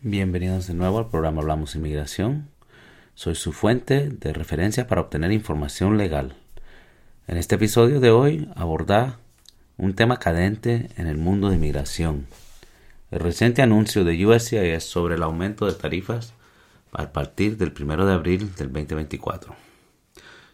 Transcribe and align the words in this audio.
Bienvenidos 0.00 0.68
de 0.68 0.74
nuevo 0.74 1.00
al 1.00 1.08
programa 1.08 1.40
Hablamos 1.40 1.74
Inmigración. 1.74 2.48
Soy 3.16 3.34
su 3.34 3.52
fuente 3.52 4.10
de 4.10 4.32
referencia 4.32 4.86
para 4.86 5.00
obtener 5.00 5.32
información 5.32 5.98
legal. 5.98 6.36
En 7.26 7.36
este 7.36 7.56
episodio 7.56 7.98
de 7.98 8.12
hoy 8.12 8.48
aborda 8.54 9.18
un 9.76 9.94
tema 9.94 10.20
cadente 10.20 10.88
en 10.96 11.08
el 11.08 11.16
mundo 11.16 11.48
de 11.48 11.56
inmigración. 11.56 12.28
El 13.10 13.18
reciente 13.18 13.60
anuncio 13.60 14.04
de 14.04 14.24
USCIS 14.24 14.84
sobre 14.84 15.16
el 15.16 15.22
aumento 15.24 15.66
de 15.66 15.72
tarifas 15.72 16.32
a 16.92 17.12
partir 17.12 17.56
del 17.56 17.74
1 17.76 18.06
de 18.06 18.12
abril 18.12 18.54
del 18.54 18.72
2024. 18.72 19.56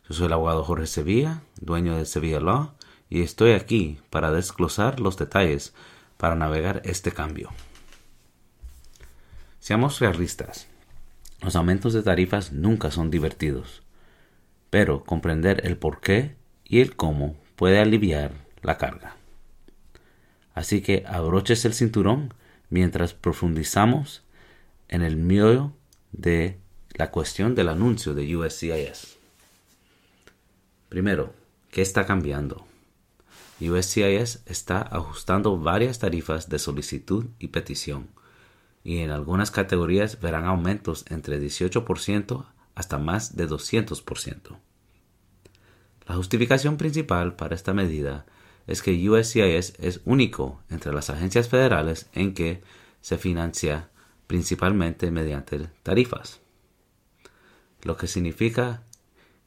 Yo 0.08 0.14
soy 0.14 0.24
el 0.24 0.32
abogado 0.32 0.64
Jorge 0.64 0.86
Sevilla, 0.86 1.42
dueño 1.60 1.98
de 1.98 2.06
Sevilla 2.06 2.40
Law, 2.40 2.72
y 3.10 3.20
estoy 3.20 3.52
aquí 3.52 3.98
para 4.08 4.32
desglosar 4.32 5.00
los 5.00 5.18
detalles 5.18 5.74
para 6.16 6.34
navegar 6.34 6.80
este 6.86 7.12
cambio. 7.12 7.50
Seamos 9.64 9.98
realistas. 9.98 10.66
Los 11.40 11.56
aumentos 11.56 11.94
de 11.94 12.02
tarifas 12.02 12.52
nunca 12.52 12.90
son 12.90 13.10
divertidos, 13.10 13.82
pero 14.68 15.04
comprender 15.04 15.62
el 15.64 15.78
por 15.78 16.02
qué 16.02 16.36
y 16.64 16.80
el 16.80 16.96
cómo 16.96 17.34
puede 17.56 17.78
aliviar 17.78 18.32
la 18.60 18.76
carga. 18.76 19.16
Así 20.52 20.82
que 20.82 21.04
abroches 21.06 21.64
el 21.64 21.72
cinturón 21.72 22.34
mientras 22.68 23.14
profundizamos 23.14 24.22
en 24.88 25.00
el 25.00 25.16
meollo 25.16 25.72
de 26.12 26.58
la 26.92 27.10
cuestión 27.10 27.54
del 27.54 27.70
anuncio 27.70 28.12
de 28.12 28.36
USCIS. 28.36 29.16
Primero, 30.90 31.32
¿qué 31.70 31.80
está 31.80 32.04
cambiando? 32.04 32.66
USCIS 33.62 34.42
está 34.44 34.82
ajustando 34.82 35.56
varias 35.56 36.00
tarifas 36.00 36.50
de 36.50 36.58
solicitud 36.58 37.28
y 37.38 37.48
petición 37.48 38.08
y 38.84 38.98
en 38.98 39.10
algunas 39.10 39.50
categorías 39.50 40.20
verán 40.20 40.44
aumentos 40.44 41.06
entre 41.08 41.40
18% 41.40 42.46
hasta 42.74 42.98
más 42.98 43.34
de 43.34 43.48
200%. 43.48 44.58
La 46.06 46.14
justificación 46.14 46.76
principal 46.76 47.34
para 47.34 47.54
esta 47.54 47.72
medida 47.72 48.26
es 48.66 48.82
que 48.82 49.08
USCIS 49.08 49.74
es 49.78 50.00
único 50.04 50.60
entre 50.68 50.92
las 50.92 51.08
agencias 51.08 51.48
federales 51.48 52.08
en 52.12 52.34
que 52.34 52.62
se 53.00 53.16
financia 53.16 53.90
principalmente 54.26 55.10
mediante 55.10 55.68
tarifas, 55.82 56.40
lo 57.82 57.96
que 57.96 58.06
significa 58.06 58.82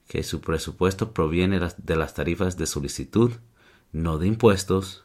que 0.08 0.24
su 0.24 0.42
presupuesto 0.42 1.12
proviene 1.14 1.60
de 1.60 1.96
las 1.96 2.14
tarifas 2.14 2.58
de 2.58 2.66
solicitud, 2.66 3.34
no 3.92 4.18
de 4.18 4.28
impuestos 4.28 5.04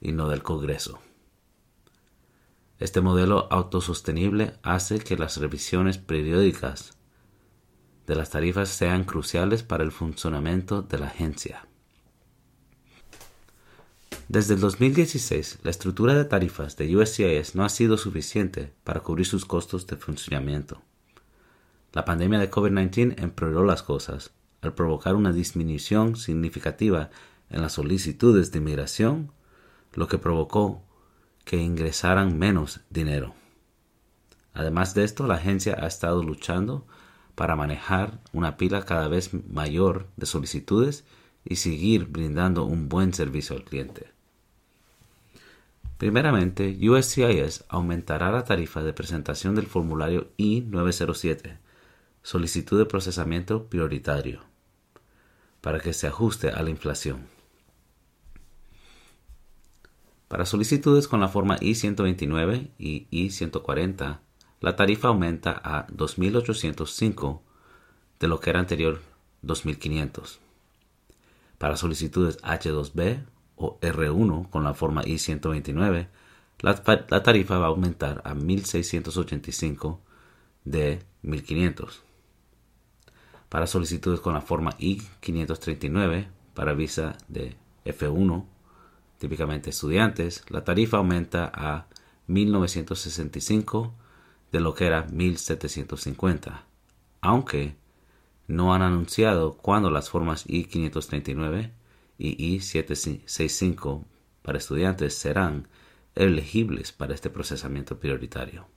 y 0.00 0.12
no 0.12 0.28
del 0.28 0.42
Congreso. 0.42 1.00
Este 2.80 3.02
modelo 3.02 3.46
autosostenible 3.50 4.54
hace 4.62 5.00
que 5.00 5.18
las 5.18 5.36
revisiones 5.36 5.98
periódicas 5.98 6.96
de 8.06 8.14
las 8.14 8.30
tarifas 8.30 8.70
sean 8.70 9.04
cruciales 9.04 9.62
para 9.62 9.84
el 9.84 9.92
funcionamiento 9.92 10.80
de 10.80 10.98
la 10.98 11.08
agencia. 11.08 11.68
Desde 14.28 14.54
el 14.54 14.60
2016, 14.60 15.58
la 15.62 15.70
estructura 15.70 16.14
de 16.14 16.24
tarifas 16.24 16.78
de 16.78 16.96
USCIS 16.96 17.54
no 17.54 17.66
ha 17.66 17.68
sido 17.68 17.98
suficiente 17.98 18.72
para 18.82 19.00
cubrir 19.00 19.26
sus 19.26 19.44
costos 19.44 19.86
de 19.86 19.96
funcionamiento. 19.96 20.80
La 21.92 22.06
pandemia 22.06 22.38
de 22.38 22.50
COVID-19 22.50 23.22
empeoró 23.22 23.62
las 23.62 23.82
cosas 23.82 24.30
al 24.62 24.72
provocar 24.72 25.16
una 25.16 25.32
disminución 25.32 26.16
significativa 26.16 27.10
en 27.50 27.60
las 27.60 27.74
solicitudes 27.74 28.52
de 28.52 28.58
inmigración, 28.58 29.32
lo 29.92 30.08
que 30.08 30.16
provocó 30.16 30.82
que 31.50 31.56
ingresaran 31.56 32.38
menos 32.38 32.78
dinero. 32.90 33.34
Además 34.54 34.94
de 34.94 35.02
esto, 35.02 35.26
la 35.26 35.34
agencia 35.34 35.76
ha 35.80 35.88
estado 35.88 36.22
luchando 36.22 36.86
para 37.34 37.56
manejar 37.56 38.20
una 38.32 38.56
pila 38.56 38.84
cada 38.84 39.08
vez 39.08 39.34
mayor 39.34 40.06
de 40.16 40.26
solicitudes 40.26 41.04
y 41.44 41.56
seguir 41.56 42.06
brindando 42.06 42.66
un 42.66 42.88
buen 42.88 43.12
servicio 43.14 43.56
al 43.56 43.64
cliente. 43.64 44.12
Primeramente, 45.98 46.78
USCIS 46.88 47.64
aumentará 47.68 48.30
la 48.30 48.44
tarifa 48.44 48.84
de 48.84 48.92
presentación 48.92 49.56
del 49.56 49.66
formulario 49.66 50.28
I-907, 50.36 51.58
solicitud 52.22 52.78
de 52.78 52.86
procesamiento 52.86 53.66
prioritario, 53.66 54.44
para 55.60 55.80
que 55.80 55.94
se 55.94 56.06
ajuste 56.06 56.50
a 56.50 56.62
la 56.62 56.70
inflación. 56.70 57.39
Para 60.30 60.46
solicitudes 60.46 61.08
con 61.08 61.18
la 61.18 61.26
forma 61.26 61.56
I-129 61.60 62.68
y 62.78 63.08
I-140, 63.10 64.20
la 64.60 64.76
tarifa 64.76 65.08
aumenta 65.08 65.60
a 65.64 65.88
2.805 65.88 67.40
de 68.20 68.28
lo 68.28 68.38
que 68.38 68.50
era 68.50 68.60
anterior 68.60 69.00
2.500. 69.42 70.38
Para 71.58 71.76
solicitudes 71.76 72.40
H2B 72.42 73.24
o 73.56 73.80
R1 73.80 74.48
con 74.50 74.62
la 74.62 74.72
forma 74.72 75.02
I-129, 75.04 76.06
la, 76.60 77.22
tarifa 77.24 77.58
va 77.58 77.66
a 77.66 77.70
aumentar 77.70 78.22
a 78.24 78.32
1.685 78.32 79.98
de 80.64 81.00
1.500. 81.24 82.02
Para 83.48 83.66
solicitudes 83.66 84.20
con 84.20 84.34
la 84.34 84.42
forma 84.42 84.76
I-539 84.78 86.28
para 86.54 86.72
visa 86.74 87.18
de 87.26 87.56
F1 87.84 88.44
típicamente 89.20 89.68
estudiantes, 89.68 90.44
la 90.48 90.64
tarifa 90.64 90.96
aumenta 90.96 91.52
a 91.54 91.86
1965 92.26 93.94
de 94.50 94.60
lo 94.60 94.74
que 94.74 94.86
era 94.86 95.04
1750, 95.04 96.64
aunque 97.20 97.76
no 98.48 98.74
han 98.74 98.80
anunciado 98.80 99.58
cuándo 99.58 99.90
las 99.90 100.08
formas 100.08 100.44
I-539 100.48 101.70
y 102.16 102.54
I-765 102.54 104.04
para 104.40 104.56
estudiantes 104.56 105.14
serán 105.14 105.68
elegibles 106.14 106.90
para 106.90 107.14
este 107.14 107.28
procesamiento 107.28 108.00
prioritario. 108.00 108.68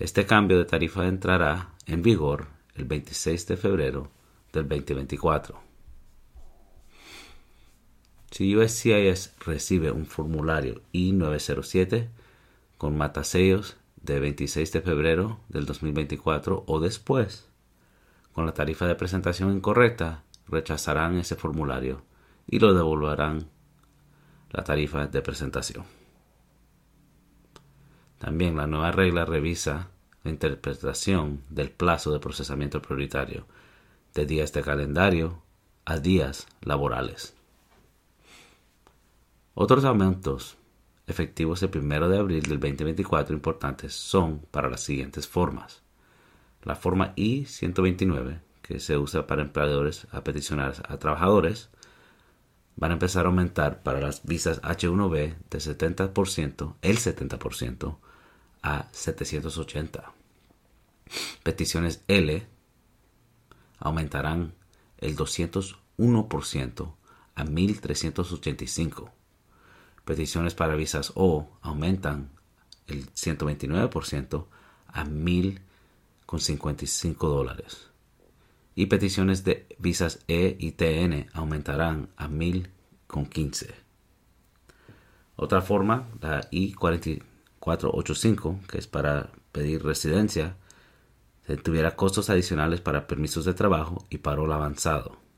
Este 0.00 0.26
cambio 0.26 0.58
de 0.58 0.64
tarifa 0.64 1.06
entrará 1.06 1.70
en 1.86 2.02
vigor 2.02 2.48
el 2.74 2.84
26 2.84 3.46
de 3.46 3.56
febrero 3.56 4.10
del 4.52 4.68
2024. 4.68 5.69
Si 8.30 8.56
USCIS 8.56 9.34
recibe 9.40 9.90
un 9.90 10.06
formulario 10.06 10.82
I-907 10.92 12.08
con 12.78 12.96
matasellos 12.96 13.76
de 13.96 14.20
26 14.20 14.72
de 14.72 14.80
febrero 14.80 15.40
del 15.48 15.66
2024 15.66 16.64
o 16.66 16.80
después, 16.80 17.48
con 18.32 18.46
la 18.46 18.54
tarifa 18.54 18.86
de 18.86 18.94
presentación 18.94 19.52
incorrecta, 19.52 20.22
rechazarán 20.46 21.18
ese 21.18 21.34
formulario 21.34 22.02
y 22.46 22.60
lo 22.60 22.72
devolverán 22.72 23.48
la 24.50 24.64
tarifa 24.64 25.06
de 25.06 25.22
presentación. 25.22 25.84
También 28.18 28.56
la 28.56 28.66
nueva 28.66 28.92
regla 28.92 29.24
revisa 29.24 29.88
la 30.22 30.30
interpretación 30.30 31.42
del 31.48 31.70
plazo 31.70 32.12
de 32.12 32.20
procesamiento 32.20 32.80
prioritario 32.80 33.46
de 34.14 34.26
días 34.26 34.52
de 34.52 34.62
calendario 34.62 35.42
a 35.84 35.98
días 35.98 36.46
laborales. 36.60 37.39
Otros 39.54 39.84
aumentos 39.84 40.56
efectivos 41.08 41.62
el 41.62 41.70
1 41.76 42.08
de 42.08 42.18
abril 42.18 42.42
del 42.42 42.60
2024 42.60 43.34
importantes 43.34 43.92
son 43.94 44.46
para 44.50 44.70
las 44.70 44.80
siguientes 44.80 45.26
formas. 45.26 45.82
La 46.62 46.76
forma 46.76 47.12
I-129, 47.16 48.42
que 48.62 48.78
se 48.78 48.96
usa 48.96 49.26
para 49.26 49.42
empleadores 49.42 50.06
a 50.12 50.22
peticionar 50.22 50.74
a 50.88 50.98
trabajadores, 50.98 51.70
van 52.76 52.92
a 52.92 52.94
empezar 52.94 53.26
a 53.26 53.28
aumentar 53.28 53.82
para 53.82 54.00
las 54.00 54.24
visas 54.24 54.62
H1B 54.62 55.36
de 55.50 55.58
70%, 55.58 56.76
el 56.80 56.98
70% 56.98 57.98
a 58.62 58.88
780. 58.92 60.12
Peticiones 61.42 62.04
L 62.06 62.46
aumentarán 63.80 64.54
el 64.98 65.16
201% 65.16 66.94
a 67.34 67.44
1385 67.44 69.19
peticiones 70.10 70.54
para 70.54 70.74
visas 70.74 71.12
O 71.14 71.48
aumentan 71.62 72.30
el 72.88 73.06
129% 73.12 74.46
a 74.88 75.04
1.055 75.04 77.28
dólares. 77.28 77.86
Y 78.74 78.86
peticiones 78.86 79.44
de 79.44 79.68
visas 79.78 80.18
E 80.26 80.56
y 80.58 80.72
TN 80.72 81.26
aumentarán 81.32 82.08
a 82.16 82.26
1.015. 82.26 83.72
Otra 85.36 85.62
forma, 85.62 86.08
la 86.20 86.40
I-4485, 86.50 88.66
que 88.66 88.78
es 88.78 88.88
para 88.88 89.30
pedir 89.52 89.84
residencia, 89.84 90.56
tuviera 91.62 91.94
costos 91.94 92.30
adicionales 92.30 92.80
para 92.80 93.06
permisos 93.06 93.44
de 93.44 93.54
trabajo 93.54 94.08
y 94.10 94.18
parol 94.18 94.52
avanzado. 94.52 95.29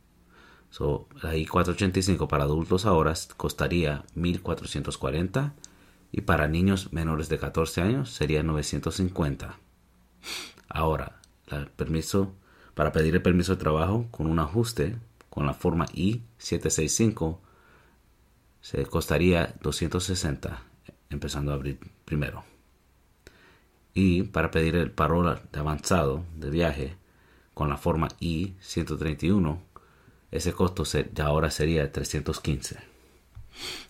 So, 0.72 1.06
la 1.22 1.36
I-485 1.36 2.28
para 2.28 2.44
adultos 2.44 2.86
ahora 2.86 3.12
costaría 3.36 4.06
1440 4.14 5.52
y 6.12 6.22
para 6.22 6.48
niños 6.48 6.94
menores 6.94 7.28
de 7.28 7.38
14 7.38 7.82
años 7.82 8.10
sería 8.10 8.42
950. 8.42 9.58
Ahora, 10.70 11.20
permiso 11.76 12.32
para 12.72 12.90
pedir 12.90 13.14
el 13.14 13.20
permiso 13.20 13.52
de 13.52 13.60
trabajo 13.60 14.06
con 14.10 14.26
un 14.26 14.38
ajuste 14.38 14.96
con 15.28 15.44
la 15.44 15.52
forma 15.52 15.84
I-765 15.92 17.36
se 18.62 18.86
costaría 18.86 19.54
260, 19.60 20.62
empezando 21.10 21.52
a 21.52 21.56
abrir 21.56 21.80
primero. 22.06 22.44
Y 23.92 24.22
para 24.22 24.50
pedir 24.50 24.76
el 24.76 24.90
parol 24.90 25.38
de 25.52 25.60
avanzado 25.60 26.24
de 26.34 26.48
viaje 26.48 26.96
con 27.52 27.68
la 27.68 27.76
forma 27.76 28.08
I-131, 28.20 29.58
ese 30.32 30.54
costo 30.54 30.84
ya 30.84 31.26
ahora 31.26 31.50
sería 31.50 31.92
315, 31.92 32.78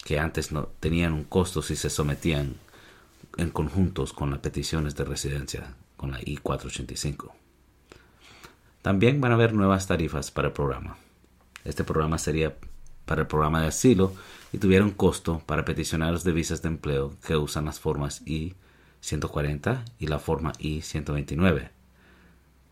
que 0.04 0.18
antes 0.18 0.50
no 0.50 0.66
tenían 0.80 1.12
un 1.12 1.22
costo 1.22 1.62
si 1.62 1.76
se 1.76 1.88
sometían 1.88 2.56
en 3.38 3.50
conjuntos 3.50 4.12
con 4.12 4.30
las 4.30 4.40
peticiones 4.40 4.96
de 4.96 5.04
residencia 5.04 5.74
con 5.96 6.10
la 6.10 6.20
I-485. 6.20 7.30
También 8.82 9.20
van 9.20 9.30
a 9.30 9.36
haber 9.36 9.54
nuevas 9.54 9.86
tarifas 9.86 10.32
para 10.32 10.48
el 10.48 10.52
programa. 10.52 10.96
Este 11.64 11.84
programa 11.84 12.18
sería 12.18 12.56
para 13.04 13.22
el 13.22 13.28
programa 13.28 13.60
de 13.62 13.68
asilo 13.68 14.12
y 14.52 14.58
tuviera 14.58 14.84
un 14.84 14.90
costo 14.90 15.40
para 15.46 15.64
peticionarios 15.64 16.24
de 16.24 16.32
visas 16.32 16.60
de 16.60 16.68
empleo 16.68 17.14
que 17.24 17.36
usan 17.36 17.66
las 17.66 17.78
formas 17.78 18.22
I-140 18.26 19.84
y 20.00 20.08
la 20.08 20.18
forma 20.18 20.52
I-129. 20.58 21.70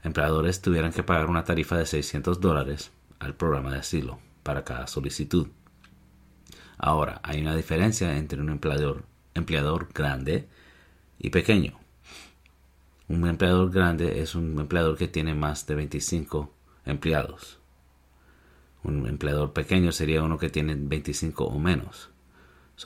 Empleadores 0.03 0.61
tuvieran 0.61 0.93
que 0.93 1.05
pagar 1.05 1.27
una 1.27 1.45
tarifa 1.45 1.77
de 1.77 1.87
600 1.87 2.41
dólares 2.41 2.91
al 3.21 3.35
programa 3.35 3.71
de 3.71 3.79
asilo 3.79 4.19
para 4.43 4.65
cada 4.65 4.87
solicitud. 4.89 5.47
Ahora, 6.77 7.21
hay 7.23 7.41
una 7.41 7.55
diferencia 7.55 8.17
entre 8.17 8.41
un 8.41 8.49
empleador, 8.49 9.05
empleador 9.35 9.89
grande 9.95 10.49
y 11.19 11.31
pequeño. 11.31 11.79
Un 13.07 13.27
empleador 13.29 13.71
grande 13.71 14.21
es 14.21 14.35
un 14.35 14.59
empleador 14.59 14.97
que 14.97 15.09
tiene 15.09 15.35
más 15.35 15.67
de 15.67 15.75
25 15.75 16.53
empleados. 16.87 17.59
Un 18.83 19.07
empleador 19.07 19.53
pequeño 19.53 19.93
sería 19.93 20.23
uno 20.23 20.39
que 20.39 20.49
tiene 20.49 20.75
25 20.75 21.45
o 21.45 21.59
menos. 21.59 22.09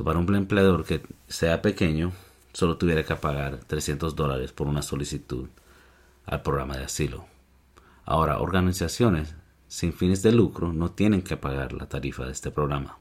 para 0.04 0.18
un 0.18 0.34
empleador 0.34 0.84
que 0.84 1.02
sea 1.28 1.62
pequeño, 1.62 2.12
solo 2.52 2.76
tuviera 2.78 3.04
que 3.04 3.14
pagar 3.14 3.58
300 3.58 4.16
dólares 4.16 4.50
por 4.52 4.66
una 4.66 4.82
solicitud 4.82 5.48
al 6.26 6.42
programa 6.42 6.76
de 6.76 6.84
asilo. 6.84 7.26
Ahora, 8.04 8.40
organizaciones 8.40 9.36
sin 9.74 9.92
fines 9.92 10.22
de 10.22 10.30
lucro 10.30 10.72
no 10.72 10.92
tienen 10.92 11.20
que 11.20 11.36
pagar 11.36 11.72
la 11.72 11.88
tarifa 11.88 12.24
de 12.24 12.30
este 12.30 12.52
programa. 12.52 13.00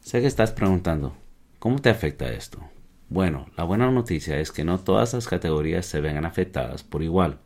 Sé 0.00 0.20
que 0.20 0.26
estás 0.26 0.50
preguntando, 0.50 1.16
¿cómo 1.60 1.78
te 1.78 1.90
afecta 1.90 2.32
esto? 2.32 2.58
Bueno, 3.08 3.46
la 3.56 3.62
buena 3.62 3.88
noticia 3.92 4.40
es 4.40 4.50
que 4.50 4.64
no 4.64 4.80
todas 4.80 5.14
las 5.14 5.28
categorías 5.28 5.86
se 5.86 6.00
ven 6.00 6.24
afectadas 6.24 6.82
por 6.82 7.04
igual. 7.04 7.38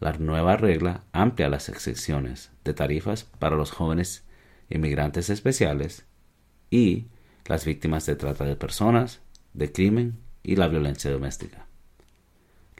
La 0.00 0.14
nueva 0.14 0.56
regla 0.56 1.04
amplia 1.12 1.50
las 1.50 1.68
excepciones 1.68 2.52
de 2.64 2.72
tarifas 2.72 3.24
para 3.24 3.56
los 3.56 3.70
jóvenes 3.70 4.24
inmigrantes 4.70 5.28
especiales 5.28 6.06
y 6.70 7.08
las 7.44 7.66
víctimas 7.66 8.06
de 8.06 8.16
trata 8.16 8.46
de 8.46 8.56
personas, 8.56 9.20
de 9.52 9.70
crimen 9.70 10.20
y 10.42 10.56
la 10.56 10.68
violencia 10.68 11.10
doméstica. 11.10 11.66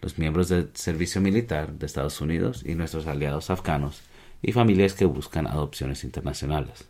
Los 0.03 0.19
miembros 0.19 0.49
del 0.49 0.71
servicio 0.75 1.21
militar 1.21 1.73
de 1.75 1.87
Estados 1.87 2.21
Unidos 2.21 2.65
y 2.67 2.75
nuestros 2.75 3.07
aliados 3.07 3.51
afganos 3.51 4.03
y 4.43 4.51
familias 4.51 4.95
que 4.95 5.05
buscan 5.05 5.47
adopciones 5.47 6.03
internacionales. 6.03 6.87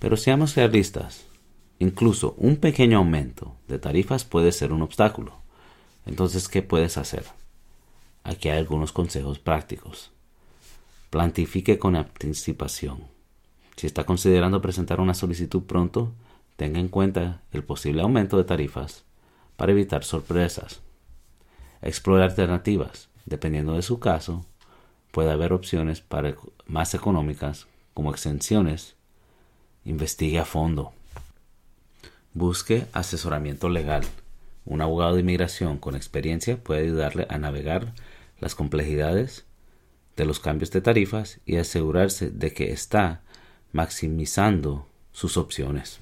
Pero 0.00 0.16
seamos 0.16 0.56
realistas, 0.56 1.24
incluso 1.78 2.34
un 2.36 2.56
pequeño 2.56 2.98
aumento 2.98 3.56
de 3.68 3.78
tarifas 3.78 4.24
puede 4.24 4.50
ser 4.50 4.72
un 4.72 4.82
obstáculo. 4.82 5.38
Entonces, 6.04 6.48
¿qué 6.48 6.62
puedes 6.62 6.98
hacer? 6.98 7.24
Aquí 8.24 8.48
hay 8.48 8.58
algunos 8.58 8.90
consejos 8.90 9.38
prácticos. 9.38 10.10
Plantifique 11.10 11.78
con 11.78 11.94
anticipación. 11.94 13.04
Si 13.76 13.86
está 13.86 14.04
considerando 14.04 14.60
presentar 14.60 15.00
una 15.00 15.14
solicitud 15.14 15.62
pronto, 15.62 16.12
tenga 16.56 16.80
en 16.80 16.88
cuenta 16.88 17.42
el 17.52 17.62
posible 17.62 18.02
aumento 18.02 18.36
de 18.36 18.44
tarifas 18.44 19.04
para 19.56 19.70
evitar 19.70 20.02
sorpresas. 20.02 20.80
Explore 21.84 22.24
alternativas. 22.24 23.10
Dependiendo 23.26 23.74
de 23.74 23.82
su 23.82 24.00
caso, 24.00 24.46
puede 25.10 25.30
haber 25.30 25.52
opciones 25.52 26.00
para 26.00 26.34
más 26.66 26.94
económicas 26.94 27.66
como 27.92 28.10
exenciones. 28.10 28.96
Investigue 29.84 30.38
a 30.38 30.46
fondo. 30.46 30.94
Busque 32.32 32.86
asesoramiento 32.94 33.68
legal. 33.68 34.02
Un 34.64 34.80
abogado 34.80 35.14
de 35.14 35.20
inmigración 35.20 35.76
con 35.76 35.94
experiencia 35.94 36.56
puede 36.56 36.84
ayudarle 36.84 37.26
a 37.28 37.36
navegar 37.36 37.92
las 38.40 38.54
complejidades 38.54 39.44
de 40.16 40.24
los 40.24 40.40
cambios 40.40 40.70
de 40.70 40.80
tarifas 40.80 41.40
y 41.44 41.56
asegurarse 41.56 42.30
de 42.30 42.54
que 42.54 42.72
está 42.72 43.20
maximizando 43.72 44.88
sus 45.12 45.36
opciones. 45.36 46.00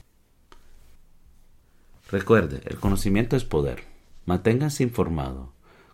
Recuerde, 2.09 2.61
el 2.67 2.77
conocimiento 2.77 3.35
es 3.35 3.43
poder. 3.43 3.83
Manténgase 4.27 4.85
informado 4.85 5.53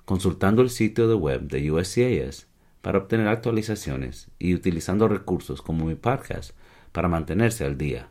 consultando 0.08 0.62
el 0.62 0.70
sitio 0.70 1.06
de 1.06 1.14
web 1.14 1.42
de 1.42 1.70
USCIS 1.70 2.46
para 2.80 2.96
obtener 2.96 3.28
actualizaciones 3.28 4.28
y 4.38 4.54
utilizando 4.54 5.06
recursos 5.06 5.60
como 5.60 5.84
mi 5.84 5.96
podcast 5.96 6.52
para 6.92 7.08
mantenerse 7.08 7.66
al 7.66 7.76
día. 7.76 8.08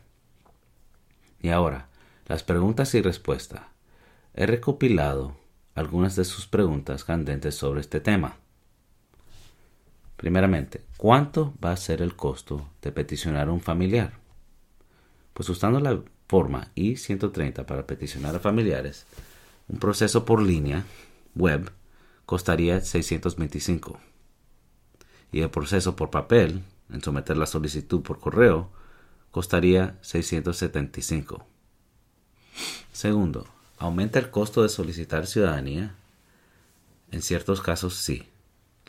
Y 1.42 1.48
ahora, 1.48 1.88
las 2.28 2.44
preguntas 2.44 2.94
y 2.94 3.02
respuestas. 3.02 3.62
He 4.32 4.46
recopilado 4.46 5.34
algunas 5.74 6.14
de 6.14 6.24
sus 6.24 6.46
preguntas 6.46 7.02
candentes 7.02 7.56
sobre 7.56 7.80
este 7.80 7.98
tema. 7.98 8.36
Primeramente, 10.16 10.84
¿cuánto 10.98 11.52
va 11.62 11.72
a 11.72 11.76
ser 11.76 12.00
el 12.00 12.14
costo 12.14 12.68
de 12.80 12.92
peticionar 12.92 13.48
a 13.48 13.52
un 13.52 13.60
familiar? 13.60 14.12
Pues 15.34 15.48
usando 15.48 15.80
la 15.80 16.00
forma 16.28 16.70
I-130 16.76 17.64
para 17.64 17.88
peticionar 17.88 18.36
a 18.36 18.38
familiares, 18.38 19.04
un 19.66 19.80
proceso 19.80 20.24
por 20.24 20.40
línea 20.40 20.84
web 21.34 21.72
costaría 22.28 22.82
625 22.82 23.98
y 25.32 25.40
el 25.40 25.48
proceso 25.48 25.96
por 25.96 26.10
papel, 26.10 26.62
en 26.92 27.02
someter 27.02 27.38
la 27.38 27.46
solicitud 27.46 28.02
por 28.02 28.20
correo, 28.20 28.68
costaría 29.30 29.96
675. 30.02 31.46
Segundo, 32.92 33.46
¿aumenta 33.78 34.18
el 34.18 34.28
costo 34.28 34.62
de 34.62 34.68
solicitar 34.68 35.26
ciudadanía? 35.26 35.94
En 37.12 37.22
ciertos 37.22 37.62
casos 37.62 37.94
sí. 37.94 38.28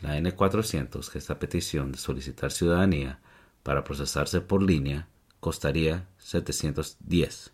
La 0.00 0.18
N400, 0.18 1.10
que 1.10 1.16
esta 1.16 1.38
petición 1.38 1.92
de 1.92 1.98
solicitar 1.98 2.52
ciudadanía 2.52 3.20
para 3.62 3.84
procesarse 3.84 4.42
por 4.42 4.62
línea, 4.62 5.08
costaría 5.40 6.06
710. 6.18 7.52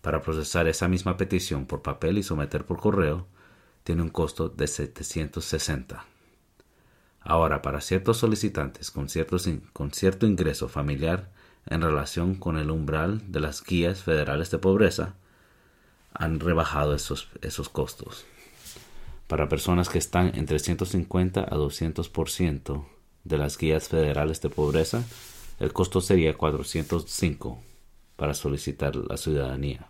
Para 0.00 0.22
procesar 0.22 0.66
esa 0.66 0.88
misma 0.88 1.18
petición 1.18 1.66
por 1.66 1.82
papel 1.82 2.16
y 2.16 2.22
someter 2.22 2.64
por 2.64 2.80
correo, 2.80 3.26
tiene 3.84 4.02
un 4.02 4.10
costo 4.10 4.48
de 4.48 4.66
760. 4.66 6.04
Ahora, 7.20 7.62
para 7.62 7.80
ciertos 7.80 8.18
solicitantes 8.18 8.90
con, 8.90 9.08
cierto 9.08 10.26
ingreso 10.26 10.68
familiar 10.68 11.30
en 11.66 11.82
relación 11.82 12.34
con 12.34 12.56
el 12.58 12.70
umbral 12.70 13.30
de 13.30 13.40
las 13.40 13.64
guías 13.64 14.02
federales 14.02 14.50
de 14.50 14.58
pobreza, 14.58 15.14
han 16.14 16.40
rebajado 16.40 16.94
esos, 16.94 17.28
esos 17.40 17.68
costos 17.68 18.26
para 19.32 19.48
personas 19.48 19.88
que 19.88 19.96
están 19.96 20.32
entre 20.34 20.58
150 20.58 21.40
a 21.40 21.56
200% 21.56 22.84
de 23.24 23.38
las 23.38 23.56
guías 23.56 23.88
federales 23.88 24.42
de 24.42 24.50
pobreza, 24.50 25.04
el 25.58 25.72
costo 25.72 26.02
sería 26.02 26.36
405 26.36 27.58
para 28.16 28.34
solicitar 28.34 28.94
la 28.94 29.16
ciudadanía. 29.16 29.88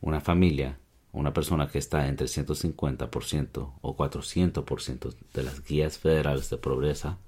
Una 0.00 0.22
familia, 0.22 0.78
una 1.12 1.32
persona 1.34 1.68
que 1.68 1.78
está 1.78 2.08
entre 2.08 2.26
150% 2.26 3.72
o 3.80 3.96
400% 3.96 5.14
de 5.34 5.42
las 5.42 5.64
guías 5.64 5.98
federales 5.98 6.48
de 6.48 6.56
pobreza, 6.56 7.18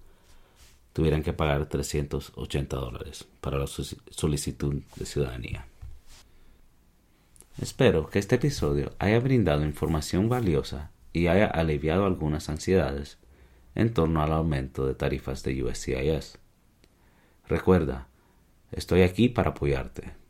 tuvieran 0.95 1.23
que 1.23 1.33
pagar 1.33 1.67
380 1.67 2.77
dólares 2.77 3.27
para 3.41 3.59
la 3.59 3.67
solicitud 3.67 4.83
de 4.97 5.07
ciudadanía. 5.07 5.67
Espero 7.61 8.09
que 8.09 8.19
este 8.19 8.37
episodio 8.37 8.93
haya 8.99 9.21
brindado 9.21 9.65
información 9.65 10.29
valiosa 10.29 10.91
y 11.13 11.27
haya 11.27 11.47
aliviado 11.47 12.07
algunas 12.07 12.49
ansiedades 12.49 13.19
en 13.75 13.93
torno 13.93 14.23
al 14.23 14.33
aumento 14.33 14.87
de 14.87 14.95
tarifas 14.95 15.43
de 15.43 15.63
USCIS. 15.63 16.39
Recuerda, 17.47 18.09
estoy 18.73 19.03
aquí 19.03 19.29
para 19.29 19.51
apoyarte. 19.51 20.24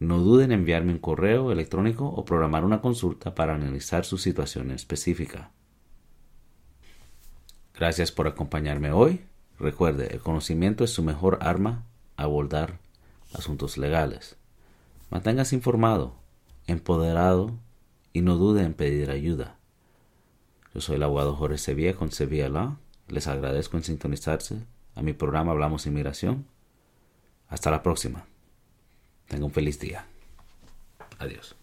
No 0.00 0.18
duden 0.18 0.50
en 0.50 0.60
enviarme 0.60 0.92
un 0.92 0.98
correo 0.98 1.52
electrónico 1.52 2.06
o 2.06 2.24
programar 2.24 2.64
una 2.64 2.80
consulta 2.80 3.34
para 3.34 3.54
analizar 3.54 4.06
su 4.06 4.16
situación 4.16 4.70
específica. 4.70 5.52
Gracias 7.74 8.10
por 8.10 8.26
acompañarme 8.26 8.92
hoy. 8.92 9.20
Recuerde, 9.58 10.08
el 10.14 10.20
conocimiento 10.20 10.84
es 10.84 10.90
su 10.90 11.02
mejor 11.02 11.38
arma 11.42 11.84
a 12.16 12.22
abordar 12.22 12.78
asuntos 13.34 13.76
legales. 13.76 14.38
Manténgase 15.10 15.54
informado, 15.54 16.14
empoderado 16.66 17.52
y 18.14 18.22
no 18.22 18.36
dude 18.36 18.64
en 18.64 18.72
pedir 18.72 19.10
ayuda. 19.10 19.58
Yo 20.74 20.80
soy 20.80 20.96
el 20.96 21.02
abogado 21.02 21.36
Jorge 21.36 21.58
Sevilla 21.58 21.94
con 21.94 22.10
Sevilla 22.10 22.48
Law. 22.48 22.78
Les 23.08 23.26
agradezco 23.26 23.76
en 23.76 23.82
sintonizarse 23.82 24.64
a 24.94 25.02
mi 25.02 25.12
programa 25.12 25.52
Hablamos 25.52 25.86
Inmigración. 25.86 26.46
Hasta 27.48 27.70
la 27.70 27.82
próxima. 27.82 28.29
Tenga 29.30 29.44
un 29.44 29.52
feliz 29.52 29.78
día. 29.78 30.04
Adiós. 31.20 31.54